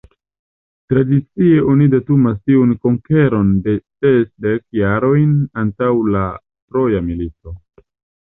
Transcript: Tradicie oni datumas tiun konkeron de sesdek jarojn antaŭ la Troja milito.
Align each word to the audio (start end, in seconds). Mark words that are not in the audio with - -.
Tradicie 0.91 1.57
oni 1.73 1.89
datumas 1.93 2.39
tiun 2.51 2.71
konkeron 2.87 3.51
de 3.67 3.75
sesdek 4.05 4.65
jarojn 4.79 5.37
antaŭ 5.65 5.93
la 6.17 6.27
Troja 6.39 7.03
milito. 7.13 7.55